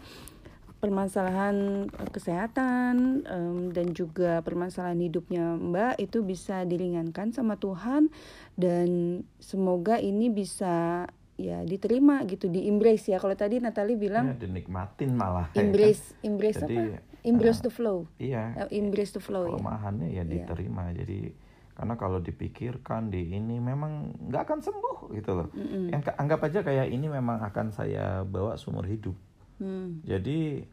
permasalahan 0.83 1.87
eh, 1.89 2.11
kesehatan 2.11 3.23
em, 3.23 3.59
dan 3.71 3.95
juga 3.95 4.43
permasalahan 4.43 4.99
hidupnya 4.99 5.55
Mbak 5.57 5.95
itu 6.03 6.27
bisa 6.27 6.67
diringankan 6.67 7.31
sama 7.31 7.55
Tuhan 7.55 8.11
dan 8.59 9.23
semoga 9.39 10.03
ini 10.03 10.27
bisa 10.27 11.07
ya 11.37 11.61
diterima 11.61 12.23
gitu 12.25 12.47
di 12.47 12.65
embrace 12.65 13.09
ya 13.09 13.19
kalau 13.19 13.35
tadi 13.35 13.59
Natali 13.59 13.95
bilang 13.95 14.31
ya 14.31 14.37
dinikmatin 14.39 15.11
malah 15.13 15.51
ya 15.51 15.57
kan? 15.57 15.65
embrace 15.67 16.15
embrace 16.21 16.61
Jadi, 16.61 16.77
apa 16.79 17.03
embrace 17.23 17.59
uh, 17.59 17.65
the 17.65 17.73
flow 17.73 17.99
iya 18.17 18.55
Eh, 18.65 18.79
embrace 18.79 19.11
the 19.11 19.19
flow 19.19 19.43
ya 19.43 19.51
kelemahannya 19.51 20.09
ya 20.09 20.15
Iya. 20.15 20.25
diterima 20.25 20.91
jadi 20.91 21.35
karena 21.75 21.95
kalau 21.97 22.19
dipikirkan 22.19 23.11
di 23.11 23.35
ini 23.35 23.59
memang 23.59 23.93
nggak 24.25 24.43
akan 24.43 24.59
sembuh 24.63 24.99
gitu 25.13 25.31
loh 25.35 25.49
Mm-mm. 25.51 25.91
yang 25.91 26.07
anggap 26.15 26.41
aja 26.45 26.63
kayak 26.63 26.87
ini 26.87 27.07
memang 27.09 27.43
akan 27.43 27.67
saya 27.69 28.23
bawa 28.23 28.55
seumur 28.55 28.85
hidup 28.85 29.19
Hmm. 29.55 30.03
jadi 30.03 30.67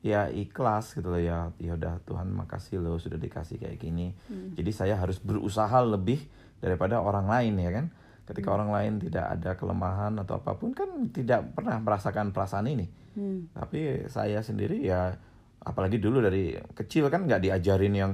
ya 0.00 0.26
ikhlas 0.26 0.92
gitu 0.92 1.04
loh 1.06 1.20
ya 1.20 1.52
ya 1.56 1.72
udah 1.72 2.00
Tuhan 2.02 2.28
makasih 2.28 2.80
loh 2.80 2.96
sudah 2.96 3.16
dikasih 3.16 3.56
kayak 3.56 3.76
gini 3.76 4.16
Hmm. 4.24 4.52
jadi 4.52 4.70
saya 4.72 4.94
harus 4.96 5.16
berusaha 5.18 5.78
lebih 5.80 6.20
daripada 6.58 6.98
orang 6.98 7.24
lain 7.24 7.54
ya 7.56 7.70
kan 7.70 7.86
ketika 8.24 8.48
Hmm. 8.48 8.56
orang 8.56 8.70
lain 8.70 8.92
tidak 9.00 9.26
ada 9.28 9.50
kelemahan 9.52 10.12
atau 10.16 10.36
apa 10.36 10.54
pun 10.54 10.70
kan 10.70 10.88
tidak 11.08 11.52
pernah 11.52 11.76
merasakan 11.76 12.30
perasaan 12.30 12.66
ini 12.66 12.86
Hmm. 13.12 13.52
tapi 13.52 14.06
saya 14.06 14.40
sendiri 14.40 14.80
ya 14.80 15.12
apalagi 15.60 15.96
dulu 15.96 16.18
dari 16.18 16.52
kecil 16.72 17.06
kan 17.06 17.22
nggak 17.22 17.38
diajarin 17.40 17.92
yang 17.92 18.12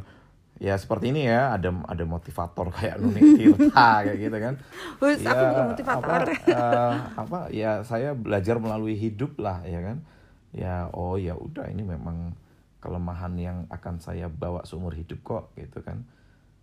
ya 0.59 0.75
seperti 0.75 1.15
ini 1.15 1.23
ya 1.25 1.55
ada 1.55 1.71
ada 1.87 2.03
motivator 2.03 2.67
kayak 2.69 2.99
Nuni 2.99 3.23
Tirta 3.39 4.03
kayak 4.03 4.19
gitu 4.19 4.37
kan 4.37 4.55
aku 4.99 5.07
Ya, 5.15 5.33
bukan 5.47 5.67
motivator. 5.71 6.11
apa, 6.19 6.23
eh, 6.45 6.93
apa 7.15 7.39
ya 7.49 7.73
saya 7.81 8.11
belajar 8.13 8.59
melalui 8.59 8.99
hidup 8.99 9.39
lah 9.39 9.63
ya 9.63 9.79
kan 9.81 10.03
ya 10.51 10.91
oh 10.91 11.15
ya 11.15 11.33
udah 11.33 11.69
ini 11.69 11.87
memang 11.87 12.35
kelemahan 12.79 13.33
yang 13.35 13.59
akan 13.69 13.99
saya 13.99 14.27
bawa 14.27 14.63
seumur 14.65 14.93
hidup 14.93 15.23
kok 15.23 15.55
gitu 15.55 15.79
kan 15.79 16.03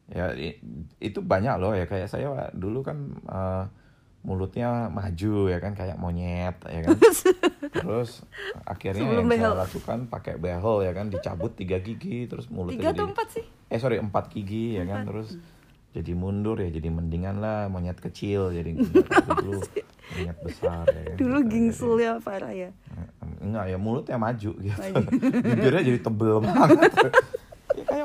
ya 0.10 0.34
itu 1.02 1.20
banyak 1.22 1.56
loh 1.58 1.74
ya. 1.74 1.86
Kayak 1.90 2.12
saya 2.14 2.50
dulu 2.54 2.86
kan 2.86 2.98
eh, 3.26 3.64
mulutnya 4.26 4.90
maju 4.90 5.54
ya 5.54 5.62
kan 5.62 5.78
kayak 5.78 6.02
monyet 6.02 6.58
ya 6.66 6.80
kan. 6.82 6.98
Terus 7.78 8.26
akhirnya 8.66 9.06
Sebelum 9.06 9.26
yang 9.30 9.54
saya 9.54 9.62
lakukan 9.70 10.00
pakai 10.10 10.36
behel 10.42 10.78
ya 10.82 10.92
kan 10.98 11.14
dicabut 11.14 11.54
tiga 11.54 11.78
gigi 11.78 12.26
terus 12.26 12.50
mulutnya 12.50 12.90
tiga 12.90 12.92
atau 12.98 13.06
empat 13.14 13.28
sih? 13.38 13.46
Eh 13.70 13.78
sorry 13.78 14.02
empat 14.02 14.34
gigi 14.34 14.82
ya 14.82 14.84
kan 14.90 15.06
terus 15.06 15.38
jadi 15.96 16.12
mundur 16.12 16.60
ya 16.60 16.68
jadi 16.68 16.92
mendingan 16.92 17.40
lah 17.40 17.72
monyet 17.72 17.96
kecil 18.04 18.52
jadi 18.52 18.76
dulu 19.40 19.64
monyet 20.12 20.38
besar 20.44 20.84
ya 20.92 21.02
kan 21.08 21.16
dulu 21.16 21.40
gitu. 21.40 21.52
gingsulnya 21.56 22.12
parah 22.20 22.52
ya 22.52 22.70
Jadi, 22.76 23.36
enggak 23.48 23.66
ya 23.72 23.78
mulutnya 23.80 24.18
maju 24.20 24.52
gitu. 24.60 24.80
Bibirnya 25.48 25.84
jadi 25.88 26.00
tebel 26.04 26.44
banget. 26.44 26.92
ya 26.92 27.12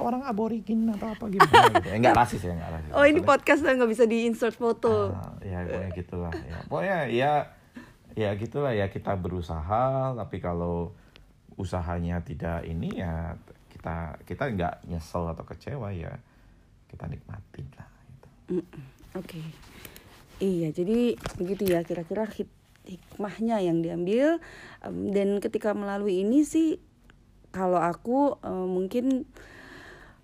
kayak 0.01 0.17
orang 0.17 0.23
aborigin 0.25 0.89
atau 0.89 1.13
apa 1.13 1.29
gitu. 1.29 1.45
Enggak 1.93 2.17
rasis 2.17 2.41
ya 2.41 2.57
enggak 2.57 2.71
rasis. 2.73 2.91
Oh 2.97 3.05
ini 3.05 3.21
podcast 3.21 3.61
lah 3.61 3.77
nggak 3.77 3.91
bisa 3.93 4.05
di 4.09 4.25
insert 4.25 4.57
foto. 4.57 5.13
Ah, 5.13 5.37
ya 5.45 5.61
pokoknya 5.69 5.91
gitulah 5.93 6.33
ya. 6.33 6.57
Pokoknya 6.65 6.99
ya 7.13 7.33
ya 8.17 8.31
gitulah 8.35 8.73
ya 8.73 8.89
kita 8.89 9.13
berusaha 9.15 10.17
tapi 10.17 10.41
kalau 10.41 10.97
usahanya 11.61 12.25
tidak 12.25 12.65
ini 12.65 13.05
ya 13.05 13.37
kita 13.69 14.17
kita 14.25 14.49
nggak 14.49 14.75
nyesel 14.89 15.29
atau 15.29 15.45
kecewa 15.45 15.93
ya 15.93 16.17
kita 16.89 17.05
nikmatin 17.05 17.69
lah 17.77 17.89
gitu. 18.09 18.29
Mm, 18.57 18.67
Oke. 19.15 19.41
Iya, 20.41 20.73
jadi 20.73 21.21
begitu 21.37 21.69
ya 21.69 21.85
kira-kira 21.85 22.25
hik- 22.25 22.57
hikmahnya 22.89 23.61
yang 23.61 23.85
diambil. 23.85 24.41
Em, 24.81 25.13
dan 25.13 25.37
ketika 25.39 25.77
melalui 25.77 26.25
ini 26.25 26.49
sih 26.49 26.81
kalau 27.53 27.77
aku 27.77 28.41
em, 28.41 28.65
mungkin 28.65 29.29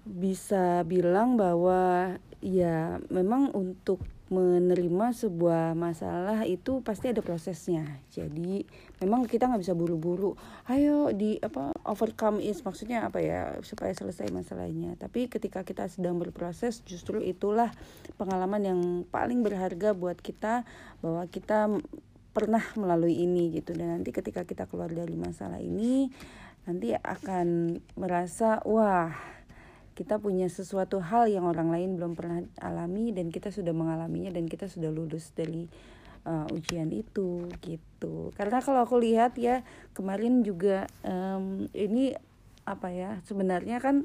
bisa 0.06 0.86
bilang 0.86 1.34
bahwa 1.34 2.16
ya 2.38 3.02
memang 3.10 3.50
untuk 3.50 3.98
menerima 4.26 5.14
sebuah 5.14 5.78
masalah 5.78 6.42
itu 6.50 6.82
pasti 6.82 7.14
ada 7.14 7.22
prosesnya. 7.22 8.02
Jadi 8.10 8.66
memang 8.98 9.22
kita 9.22 9.46
nggak 9.46 9.62
bisa 9.62 9.74
buru-buru 9.78 10.34
ayo 10.66 11.14
di 11.14 11.38
apa 11.38 11.70
overcome 11.86 12.42
is 12.42 12.58
maksudnya 12.66 13.06
apa 13.06 13.22
ya 13.22 13.54
supaya 13.62 13.94
selesai 13.94 14.34
masalahnya. 14.34 14.98
Tapi 14.98 15.30
ketika 15.30 15.62
kita 15.62 15.86
sedang 15.86 16.18
berproses 16.18 16.82
justru 16.82 17.22
itulah 17.22 17.70
pengalaman 18.18 18.62
yang 18.66 18.80
paling 19.06 19.46
berharga 19.46 19.94
buat 19.94 20.18
kita 20.18 20.66
bahwa 21.06 21.22
kita 21.30 21.78
pernah 22.34 22.66
melalui 22.74 23.22
ini 23.22 23.54
gitu. 23.54 23.78
Dan 23.78 24.02
nanti 24.02 24.10
ketika 24.10 24.42
kita 24.42 24.66
keluar 24.66 24.90
dari 24.90 25.14
masalah 25.14 25.62
ini 25.62 26.10
nanti 26.66 26.90
akan 26.98 27.78
merasa 27.94 28.58
wah 28.66 29.35
kita 29.96 30.20
punya 30.20 30.44
sesuatu 30.52 31.00
hal 31.00 31.24
yang 31.32 31.48
orang 31.48 31.72
lain 31.72 31.96
belum 31.96 32.12
pernah 32.12 32.44
alami 32.60 33.16
dan 33.16 33.32
kita 33.32 33.48
sudah 33.48 33.72
mengalaminya 33.72 34.28
dan 34.28 34.44
kita 34.44 34.68
sudah 34.68 34.92
lulus 34.92 35.32
dari 35.32 35.64
uh, 36.28 36.44
ujian 36.52 36.92
itu 36.92 37.48
gitu. 37.64 38.28
Karena 38.36 38.60
kalau 38.60 38.84
aku 38.84 39.00
lihat 39.00 39.40
ya 39.40 39.64
kemarin 39.96 40.44
juga 40.44 40.84
em, 41.00 41.72
ini 41.72 42.12
apa 42.68 42.92
ya 42.92 43.24
sebenarnya 43.24 43.80
kan 43.80 44.04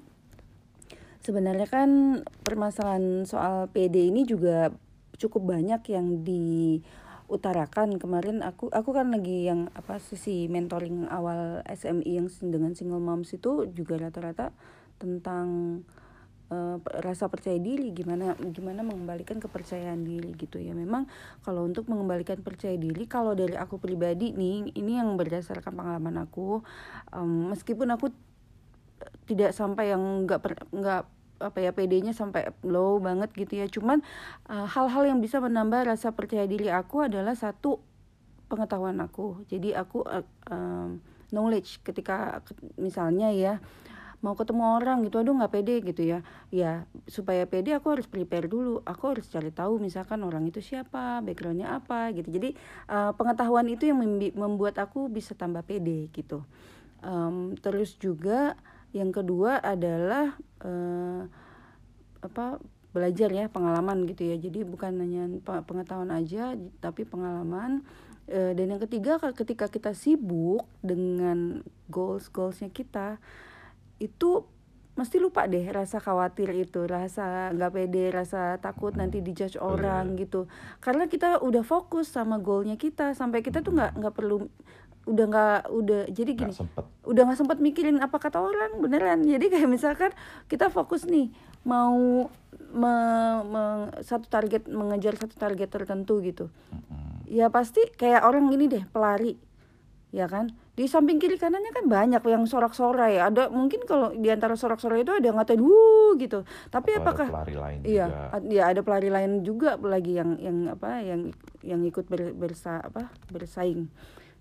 sebenarnya 1.19 1.67
kan 1.67 2.23
permasalahan 2.47 3.27
soal 3.27 3.67
PD 3.67 4.07
ini 4.07 4.23
juga 4.23 4.71
cukup 5.19 5.59
banyak 5.59 5.81
yang 5.91 6.23
diutarakan. 6.23 7.99
Kemarin 7.99 8.47
aku 8.47 8.71
aku 8.71 8.95
kan 8.95 9.11
lagi 9.11 9.51
yang 9.51 9.67
apa 9.75 9.99
sisi 9.99 10.47
mentoring 10.47 11.11
awal 11.11 11.67
SMI 11.67 12.15
yang 12.15 12.31
dengan 12.47 12.79
single 12.79 13.03
moms 13.03 13.35
itu 13.35 13.67
juga 13.75 13.99
rata-rata 13.99 14.55
tentang 15.01 15.81
eh, 16.53 16.77
rasa 17.01 17.25
percaya 17.25 17.57
diri 17.57 17.89
gimana 17.89 18.37
gimana 18.37 18.85
mengembalikan 18.85 19.41
kepercayaan 19.41 20.05
diri 20.05 20.37
gitu 20.37 20.61
ya. 20.61 20.77
Memang 20.77 21.09
kalau 21.41 21.65
untuk 21.65 21.89
mengembalikan 21.89 22.37
percaya 22.45 22.77
diri 22.77 23.09
kalau 23.09 23.33
dari 23.33 23.57
aku 23.57 23.81
pribadi 23.81 24.37
nih 24.37 24.77
ini 24.77 25.01
yang 25.01 25.17
berdasarkan 25.17 25.73
pengalaman 25.73 26.21
aku 26.21 26.61
em, 27.09 27.49
meskipun 27.49 27.89
aku 27.97 28.13
tidak 29.25 29.57
sampai 29.57 29.89
yang 29.97 30.29
nggak 30.29 30.69
nggak 30.69 31.03
apa 31.41 31.57
ya 31.57 31.73
PD-nya 31.73 32.13
sampai 32.13 32.53
low 32.61 33.01
banget 33.01 33.33
gitu 33.33 33.57
ya. 33.57 33.65
Cuman 33.65 34.05
eh, 34.45 34.67
hal-hal 34.69 35.09
yang 35.09 35.19
bisa 35.25 35.41
menambah 35.41 35.89
rasa 35.89 36.13
percaya 36.13 36.45
diri 36.45 36.69
aku 36.69 37.09
adalah 37.09 37.33
satu 37.33 37.81
pengetahuan 38.51 38.99
aku. 38.99 39.47
Jadi 39.47 39.71
aku 39.71 40.03
uh, 40.03 40.27
um, 40.51 40.99
knowledge 41.31 41.79
ketika 41.87 42.43
misalnya 42.75 43.31
ya 43.31 43.63
mau 44.21 44.37
ketemu 44.37 44.77
orang 44.77 45.01
gitu 45.05 45.17
aduh 45.17 45.33
nggak 45.33 45.53
pede 45.53 45.75
gitu 45.81 46.01
ya. 46.05 46.19
Ya 46.53 46.85
supaya 47.09 47.43
pede 47.49 47.73
aku 47.73 47.97
harus 47.97 48.05
prepare 48.05 48.45
dulu. 48.45 48.85
Aku 48.85 49.17
harus 49.17 49.25
cari 49.27 49.49
tahu 49.49 49.81
misalkan 49.81 50.21
orang 50.21 50.45
itu 50.45 50.61
siapa 50.61 51.19
backgroundnya 51.25 51.81
apa 51.81 52.13
gitu. 52.13 52.29
Jadi 52.29 52.53
uh, 52.87 53.11
pengetahuan 53.17 53.65
itu 53.67 53.89
yang 53.89 53.99
membuat 54.37 54.77
aku 54.77 55.09
bisa 55.09 55.33
tambah 55.33 55.65
pede 55.65 56.07
gitu. 56.13 56.45
Um, 57.01 57.57
terus 57.57 57.97
juga 57.97 58.53
yang 58.93 59.09
kedua 59.09 59.57
adalah 59.57 60.37
uh, 60.61 61.25
apa 62.21 62.61
belajar 62.93 63.33
ya 63.33 63.49
pengalaman 63.49 64.05
gitu 64.05 64.29
ya. 64.29 64.37
Jadi 64.37 64.61
bukan 64.61 65.01
hanya 65.01 65.25
pengetahuan 65.65 66.13
aja 66.13 66.53
tapi 66.77 67.09
pengalaman. 67.09 67.81
Uh, 68.29 68.53
dan 68.53 68.77
yang 68.77 68.81
ketiga 68.85 69.17
ketika 69.33 69.65
kita 69.65 69.97
sibuk 69.97 70.69
dengan 70.85 71.65
goals 71.89 72.29
goalsnya 72.29 72.69
kita 72.69 73.17
itu 74.01 74.49
mesti 74.91 75.23
lupa 75.23 75.47
deh 75.47 75.63
rasa 75.71 76.03
khawatir 76.03 76.51
itu 76.51 76.83
rasa 76.83 77.55
nggak 77.55 77.71
pede 77.71 78.11
rasa 78.11 78.59
takut 78.59 78.91
nanti 78.97 79.23
dijudge 79.23 79.55
orang 79.61 80.19
gitu. 80.19 80.51
Karena 80.83 81.07
kita 81.07 81.39
udah 81.39 81.63
fokus 81.63 82.11
sama 82.11 82.41
goalnya 82.43 82.75
kita 82.75 83.15
sampai 83.15 83.39
kita 83.39 83.63
tuh 83.63 83.71
nggak 83.77 83.95
nggak 83.95 84.13
perlu 84.13 84.51
udah 85.01 85.25
nggak 85.25 85.61
udah 85.73 86.01
jadi 86.13 86.31
gini 86.37 86.53
gak 86.53 86.85
udah 87.09 87.21
nggak 87.25 87.39
sempat 87.41 87.57
mikirin 87.57 88.03
apa 88.03 88.19
kata 88.19 88.43
orang 88.43 88.83
beneran. 88.83 89.23
Jadi 89.23 89.47
kayak 89.47 89.69
misalkan 89.71 90.11
kita 90.51 90.67
fokus 90.67 91.07
nih 91.07 91.31
mau 91.63 92.27
me, 92.73 92.95
me, 93.47 93.63
satu 94.03 94.27
target 94.27 94.67
mengejar 94.67 95.15
satu 95.15 95.33
target 95.39 95.71
tertentu 95.71 96.19
gitu. 96.19 96.51
Ya 97.31 97.47
pasti 97.47 97.79
kayak 97.95 98.27
orang 98.27 98.51
gini 98.51 98.67
deh 98.67 98.83
pelari 98.91 99.39
ya 100.11 100.27
kan 100.27 100.51
di 100.81 100.89
samping 100.89 101.21
kiri 101.21 101.37
kanannya 101.37 101.69
kan 101.69 101.85
banyak 101.85 102.25
yang 102.25 102.49
sorak-sorai. 102.49 103.21
Ada 103.21 103.53
mungkin 103.53 103.85
kalau 103.85 104.09
di 104.17 104.33
antara 104.33 104.57
sorak-sorai 104.57 105.05
itu 105.05 105.13
ada 105.13 105.21
yang 105.21 105.37
ngatain 105.37 105.61
wuh 105.61 106.17
gitu. 106.17 106.41
Tapi 106.73 106.97
Atau 106.97 107.05
apakah 107.05 107.27
ada 107.29 107.37
pelari 107.37 107.55
lain 107.61 107.79
iya 107.85 108.05
juga. 108.09 108.49
ya 108.49 108.63
ada 108.73 108.81
pelari 108.81 109.09
lain 109.13 109.31
juga 109.45 109.77
lagi 109.77 110.17
yang 110.17 110.41
yang 110.41 110.57
apa 110.73 111.05
yang 111.05 111.21
yang 111.61 111.81
ikut 111.85 112.09
ber, 112.09 112.33
bersa 112.33 112.81
apa 112.81 113.13
bersaing. 113.29 113.93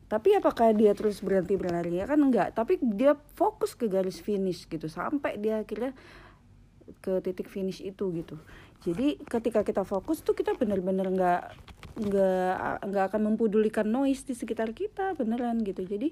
Tapi 0.08 0.32
apakah 0.40 0.72
dia 0.72 0.96
terus 0.96 1.20
berhenti 1.20 1.60
berlari? 1.60 2.00
Ya 2.00 2.08
kan 2.08 2.18
enggak. 2.24 2.56
Tapi 2.56 2.80
dia 2.80 3.20
fokus 3.36 3.76
ke 3.76 3.84
garis 3.84 4.24
finish 4.24 4.64
gitu 4.64 4.88
sampai 4.88 5.36
dia 5.36 5.60
akhirnya 5.60 5.92
ke 7.04 7.20
titik 7.22 7.46
finish 7.46 7.84
itu 7.84 8.10
gitu 8.16 8.34
jadi 8.80 9.20
ketika 9.28 9.60
kita 9.60 9.84
fokus 9.84 10.24
tuh 10.24 10.32
kita 10.32 10.56
benar-benar 10.56 11.08
nggak 11.12 11.42
nggak 12.00 12.86
nggak 12.86 13.04
akan 13.12 13.22
mempedulikan 13.32 13.84
noise 13.84 14.24
di 14.24 14.32
sekitar 14.32 14.72
kita 14.72 15.12
beneran 15.20 15.60
gitu 15.60 15.84
jadi 15.84 16.08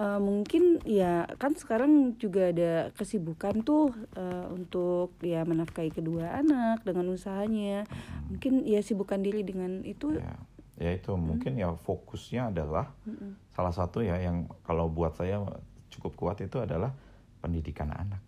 uh, 0.00 0.16
mungkin 0.16 0.80
ya 0.88 1.28
kan 1.36 1.52
sekarang 1.52 2.16
juga 2.16 2.54
ada 2.54 2.88
kesibukan 2.96 3.60
tuh 3.60 3.92
uh, 4.16 4.48
untuk 4.48 5.12
ya 5.20 5.44
menafkahi 5.44 5.92
kedua 5.92 6.40
anak 6.40 6.86
dengan 6.88 7.12
usahanya 7.12 7.84
mungkin 8.32 8.64
ya 8.64 8.80
sibukkan 8.80 9.20
diri 9.20 9.44
dengan 9.44 9.84
itu 9.84 10.16
ya, 10.16 10.40
ya 10.80 10.90
itu 10.96 11.12
hmm. 11.12 11.20
mungkin 11.20 11.52
ya 11.60 11.74
fokusnya 11.74 12.54
adalah 12.54 12.88
hmm. 13.04 13.52
salah 13.52 13.74
satu 13.76 14.00
ya 14.00 14.16
yang 14.16 14.48
kalau 14.64 14.88
buat 14.88 15.20
saya 15.20 15.44
cukup 15.92 16.16
kuat 16.16 16.36
itu 16.40 16.64
adalah 16.64 16.96
pendidikan 17.44 17.92
anak 17.92 18.24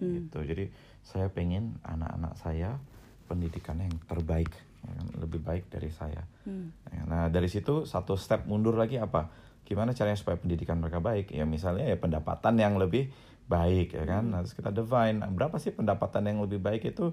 hmm. 0.00 0.32
gitu 0.32 0.40
jadi 0.40 0.64
saya 1.04 1.28
pengen 1.28 1.76
anak-anak 1.84 2.32
saya 2.40 2.80
pendidikan 3.26 3.76
yang 3.82 3.92
terbaik 4.06 4.54
lebih 5.18 5.40
baik 5.42 5.64
dari 5.72 5.90
saya. 5.90 6.22
Hmm. 6.46 6.70
Nah 7.08 7.26
dari 7.32 7.50
situ 7.50 7.84
satu 7.88 8.14
step 8.14 8.46
mundur 8.46 8.78
lagi 8.78 9.00
apa? 9.00 9.28
Gimana 9.66 9.90
caranya 9.96 10.18
supaya 10.18 10.38
pendidikan 10.38 10.78
mereka 10.78 11.02
baik? 11.02 11.34
Ya 11.34 11.42
misalnya 11.42 11.90
ya 11.90 11.98
pendapatan 11.98 12.54
yang 12.60 12.78
lebih 12.78 13.10
baik 13.50 13.98
ya 13.98 14.04
kan. 14.06 14.30
Hmm. 14.30 14.32
Nah, 14.38 14.40
kita 14.46 14.70
define 14.70 15.22
berapa 15.34 15.56
sih 15.58 15.74
pendapatan 15.74 16.30
yang 16.30 16.38
lebih 16.42 16.62
baik 16.62 16.86
itu? 16.86 17.10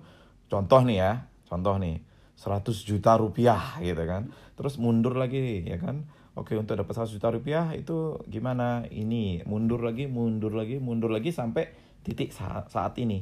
Contoh 0.50 0.82
nih 0.86 0.98
ya, 1.02 1.12
contoh 1.50 1.82
nih 1.82 1.98
100 2.38 2.78
juta 2.86 3.18
rupiah 3.18 3.82
gitu 3.82 4.04
kan. 4.06 4.30
Terus 4.54 4.78
mundur 4.78 5.18
lagi 5.18 5.66
ya 5.66 5.82
kan. 5.82 6.06
Oke 6.34 6.58
untuk 6.58 6.74
dapat 6.74 6.98
100 6.98 7.14
juta 7.14 7.30
rupiah 7.30 7.74
itu 7.78 8.22
gimana? 8.30 8.86
Ini 8.90 9.46
mundur 9.46 9.86
lagi, 9.86 10.10
mundur 10.10 10.54
lagi, 10.54 10.82
mundur 10.82 11.14
lagi 11.14 11.30
sampai 11.30 11.70
titik 12.02 12.34
saat, 12.34 12.70
saat 12.74 12.98
ini. 13.02 13.22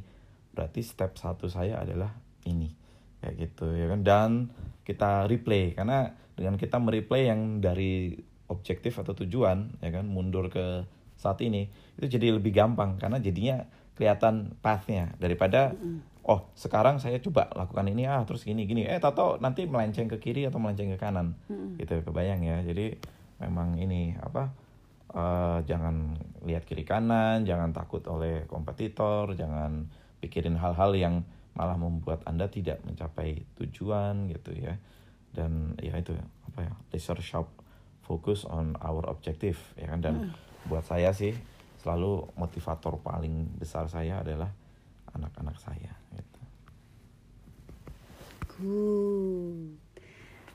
Berarti 0.52 0.84
step 0.84 1.16
satu 1.16 1.48
saya 1.48 1.80
adalah 1.80 2.12
ini 2.44 2.81
kayak 3.22 3.36
gitu 3.38 3.72
ya 3.78 3.86
kan? 3.88 4.02
Dan 4.02 4.30
kita 4.84 5.30
replay 5.30 5.78
karena 5.78 6.12
dengan 6.34 6.58
kita 6.58 6.82
mereplay 6.82 7.30
yang 7.30 7.62
dari 7.62 8.18
objektif 8.50 8.98
atau 9.00 9.14
tujuan 9.14 9.80
ya 9.80 9.90
kan? 9.94 10.06
Mundur 10.10 10.50
ke 10.50 10.84
saat 11.16 11.38
ini 11.46 11.70
itu 12.02 12.18
jadi 12.18 12.34
lebih 12.34 12.50
gampang 12.50 12.98
karena 12.98 13.22
jadinya 13.22 13.64
kelihatan 13.94 14.58
pathnya. 14.60 15.14
Daripada 15.22 15.78
oh 16.26 16.50
sekarang 16.58 16.98
saya 16.98 17.22
coba 17.22 17.54
lakukan 17.54 17.86
ini 17.88 18.10
ah 18.10 18.26
terus 18.26 18.42
gini 18.42 18.66
gini. 18.66 18.90
Eh 18.90 18.98
tato 18.98 19.38
nanti 19.38 19.70
melenceng 19.70 20.10
ke 20.10 20.18
kiri 20.18 20.50
atau 20.50 20.58
melenceng 20.58 20.90
ke 20.94 20.98
kanan. 20.98 21.38
Gitu 21.78 22.02
kebayang 22.02 22.42
ya? 22.42 22.58
Jadi 22.66 22.98
memang 23.42 23.78
ini 23.78 24.18
apa 24.18 24.50
uh, 25.14 25.60
jangan 25.66 26.18
lihat 26.46 26.64
kiri 26.66 26.86
kanan 26.86 27.44
jangan 27.44 27.74
takut 27.74 28.06
oleh 28.08 28.46
kompetitor 28.48 29.34
jangan 29.36 29.90
pikirin 30.22 30.58
hal-hal 30.58 30.94
yang 30.94 31.16
malah 31.56 31.76
membuat 31.76 32.24
anda 32.24 32.48
tidak 32.48 32.80
mencapai 32.88 33.44
tujuan 33.60 34.32
gitu 34.32 34.56
ya 34.56 34.80
dan 35.36 35.76
ya 35.80 35.96
itu 36.00 36.16
apa 36.52 36.60
ya 36.68 36.74
laser 36.92 37.20
sharp 37.20 37.48
focus 38.04 38.44
on 38.48 38.76
our 38.84 39.08
objective 39.08 39.60
ya 39.80 39.88
kan 39.92 40.00
dan 40.04 40.16
hmm. 40.28 40.68
buat 40.68 40.84
saya 40.84 41.12
sih 41.16 41.36
selalu 41.82 42.30
motivator 42.38 43.00
paling 43.02 43.58
besar 43.58 43.90
saya 43.90 44.22
adalah 44.22 44.54
anak-anak 45.18 45.58
saya 45.58 45.94
gitu. 46.14 46.42
Good. 48.62 49.91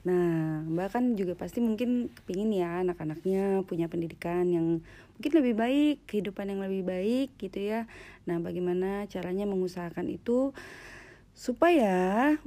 Nah, 0.06 0.62
Mbak 0.70 0.88
kan 0.94 1.04
juga 1.18 1.34
pasti 1.34 1.58
mungkin 1.58 2.14
kepingin 2.14 2.54
ya 2.54 2.86
anak-anaknya 2.86 3.66
punya 3.66 3.90
pendidikan 3.90 4.46
yang 4.46 4.78
mungkin 5.18 5.32
lebih 5.34 5.54
baik, 5.58 5.96
kehidupan 6.06 6.54
yang 6.54 6.62
lebih 6.62 6.86
baik 6.86 7.34
gitu 7.42 7.58
ya. 7.58 7.90
Nah, 8.22 8.38
bagaimana 8.38 9.10
caranya 9.10 9.50
mengusahakan 9.50 10.06
itu 10.06 10.54
supaya 11.34 12.38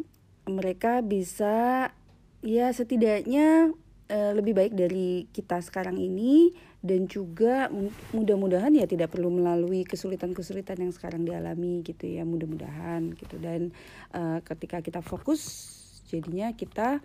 mereka 0.47 1.03
bisa 1.03 1.91
ya 2.39 2.71
setidaknya 2.71 3.75
uh, 4.07 4.31
lebih 4.33 4.55
baik 4.55 4.73
dari 4.73 5.27
kita 5.35 5.59
sekarang 5.59 5.99
ini 5.99 6.55
dan 6.79 7.11
juga 7.11 7.67
mudah-mudahan 8.15 8.71
ya 8.71 8.87
tidak 8.87 9.11
perlu 9.11 9.27
melalui 9.27 9.83
kesulitan-kesulitan 9.83 10.79
yang 10.79 10.95
sekarang 10.95 11.27
dialami 11.27 11.83
gitu 11.83 12.07
ya 12.07 12.23
mudah-mudahan 12.23 13.11
gitu 13.19 13.35
dan 13.43 13.75
uh, 14.15 14.39
ketika 14.47 14.79
kita 14.79 15.03
fokus 15.03 15.67
jadinya 16.07 16.55
kita 16.55 17.03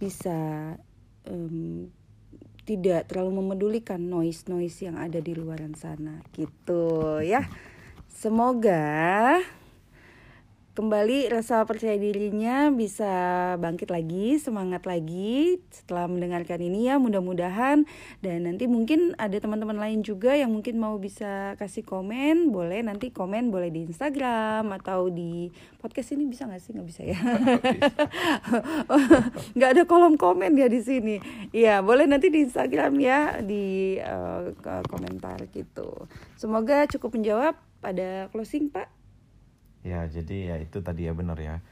bisa 0.00 0.38
um, 1.28 1.92
tidak 2.64 3.12
terlalu 3.12 3.44
memedulikan 3.44 4.00
noise 4.00 4.48
noise 4.48 4.80
yang 4.80 4.96
ada 4.96 5.20
di 5.20 5.36
luaran 5.36 5.76
sana. 5.76 6.24
Gitu 6.32 7.20
ya. 7.20 7.44
Semoga 8.08 9.36
kembali 10.80 11.28
rasa 11.28 11.60
percaya 11.68 11.92
dirinya 12.00 12.72
bisa 12.72 13.12
bangkit 13.60 13.92
lagi, 13.92 14.40
semangat 14.40 14.88
lagi 14.88 15.60
setelah 15.68 16.08
mendengarkan 16.08 16.56
ini 16.56 16.88
ya 16.88 16.96
mudah-mudahan. 16.96 17.84
Dan 18.24 18.48
nanti 18.48 18.64
mungkin 18.64 19.12
ada 19.20 19.36
teman-teman 19.36 19.76
lain 19.76 20.00
juga 20.00 20.32
yang 20.32 20.48
mungkin 20.48 20.80
mau 20.80 20.96
bisa 20.96 21.52
kasih 21.60 21.84
komen, 21.84 22.48
boleh 22.48 22.80
nanti 22.80 23.12
komen 23.12 23.52
boleh 23.52 23.68
di 23.68 23.92
Instagram 23.92 24.72
atau 24.80 25.12
di 25.12 25.52
podcast 25.84 26.16
ini 26.16 26.24
bisa 26.24 26.48
nggak 26.48 26.62
sih? 26.64 26.72
Nggak 26.72 26.88
bisa 26.88 27.02
ya? 27.04 27.20
Nggak 29.60 29.70
ada 29.76 29.82
kolom 29.84 30.16
komen 30.16 30.56
ya 30.56 30.72
di 30.72 30.80
sini. 30.80 31.20
Ya 31.52 31.84
boleh 31.84 32.08
nanti 32.08 32.32
di 32.32 32.48
Instagram 32.48 32.96
ya 32.96 33.44
di 33.44 34.00
uh, 34.00 34.48
komentar 34.88 35.44
gitu. 35.52 36.08
Semoga 36.40 36.88
cukup 36.88 37.20
menjawab 37.20 37.52
pada 37.84 38.32
closing 38.32 38.72
Pak 38.72 38.99
ya 39.80 40.04
jadi 40.08 40.54
ya 40.54 40.56
itu 40.60 40.84
tadi 40.84 41.08
ya 41.08 41.12
benar 41.16 41.38
ya 41.40 41.64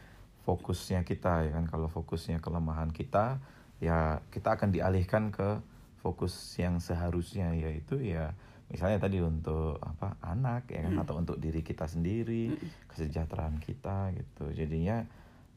fokusnya 0.48 1.04
kita 1.04 1.44
ya 1.44 1.50
kan 1.52 1.68
kalau 1.68 1.92
fokusnya 1.92 2.40
kelemahan 2.40 2.88
kita 2.88 3.36
ya 3.84 4.24
kita 4.32 4.56
akan 4.56 4.72
dialihkan 4.72 5.28
ke 5.28 5.60
fokus 6.00 6.56
yang 6.56 6.80
seharusnya 6.80 7.52
yaitu 7.52 8.00
ya 8.00 8.32
misalnya 8.68 9.00
tadi 9.00 9.20
untuk 9.20 9.80
apa 9.80 10.16
anak 10.24 10.68
ya 10.72 10.84
kan 10.88 10.94
hmm. 10.96 11.02
atau 11.04 11.14
untuk 11.20 11.36
diri 11.40 11.64
kita 11.64 11.88
sendiri 11.88 12.52
hmm. 12.52 12.88
kesejahteraan 12.88 13.60
kita 13.60 14.12
gitu 14.16 14.44
jadinya 14.52 15.04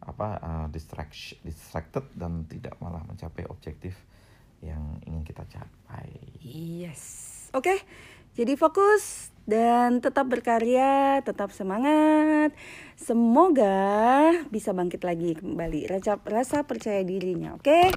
apa 0.02 0.30
uh, 0.42 0.68
distraction 0.72 1.38
distracted 1.46 2.08
dan 2.18 2.44
tidak 2.50 2.74
malah 2.82 3.04
mencapai 3.06 3.46
objektif 3.48 3.94
yang 4.64 4.98
ingin 5.06 5.24
kita 5.24 5.44
capai 5.46 6.10
yes 6.42 7.48
oke 7.54 7.64
okay. 7.64 7.80
Jadi 8.32 8.56
fokus 8.56 9.32
dan 9.44 10.00
tetap 10.00 10.30
berkarya, 10.32 11.20
tetap 11.26 11.52
semangat. 11.52 12.56
Semoga 12.96 14.32
bisa 14.48 14.72
bangkit 14.72 15.04
lagi 15.04 15.36
kembali 15.36 15.92
rasa, 15.92 16.22
rasa 16.24 16.64
percaya 16.64 17.04
dirinya, 17.04 17.58
oke? 17.58 17.66
Okay? 17.66 17.88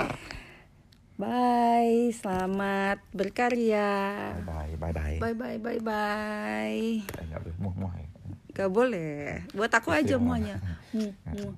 Bye, 1.14 2.10
selamat 2.10 2.98
berkarya. 3.14 4.34
Bye 4.42 4.74
bye 4.74 4.74
bye 4.74 4.94
bye. 4.94 5.18
Bye 5.22 5.36
bye 5.38 5.58
bye 5.62 5.78
bye. 5.78 6.82
Eh, 7.06 7.24
nggak 7.30 7.38
boleh 7.46 7.56
muah 7.62 7.74
muah 7.78 7.94
ya. 7.94 8.08
Gak 8.54 8.70
boleh. 8.70 9.42
Buat 9.50 9.72
aku 9.74 9.90
aja 9.90 10.14
Istri 10.14 10.22
muah. 10.22 10.38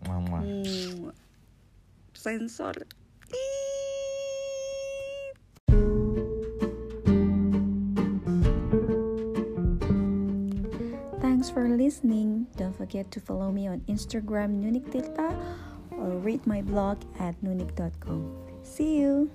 Muah 0.05 0.21
muah. 0.25 0.41
mu. 0.41 1.13
Sensor. 2.17 2.89
Ih. 3.33 3.76
For 11.57 11.71
listening. 11.71 12.47
Don't 12.59 12.77
forget 12.77 13.11
to 13.13 13.19
follow 13.19 13.51
me 13.51 13.67
on 13.67 13.81
Instagram 13.89 14.61
Nunik 14.61 14.93
Tirta 14.93 15.33
or 15.97 16.21
read 16.21 16.47
my 16.47 16.61
blog 16.61 17.01
at 17.19 17.33
nunik.com. 17.41 18.29
See 18.61 19.01
you. 19.01 19.33